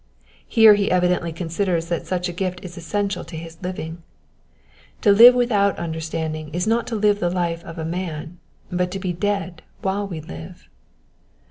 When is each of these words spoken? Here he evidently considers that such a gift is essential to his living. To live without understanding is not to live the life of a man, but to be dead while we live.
Here 0.47 0.73
he 0.73 0.89
evidently 0.89 1.31
considers 1.31 1.87
that 1.89 2.07
such 2.07 2.27
a 2.27 2.33
gift 2.33 2.63
is 2.63 2.75
essential 2.75 3.23
to 3.23 3.37
his 3.37 3.61
living. 3.61 4.01
To 5.01 5.11
live 5.11 5.35
without 5.35 5.77
understanding 5.77 6.49
is 6.55 6.65
not 6.65 6.87
to 6.87 6.95
live 6.95 7.19
the 7.19 7.29
life 7.29 7.63
of 7.65 7.77
a 7.77 7.85
man, 7.85 8.39
but 8.71 8.89
to 8.93 8.97
be 8.99 9.13
dead 9.13 9.61
while 9.83 10.07
we 10.07 10.19
live. 10.19 10.67